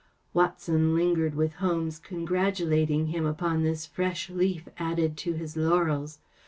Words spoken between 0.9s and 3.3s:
lingered with Holmes, congratulating him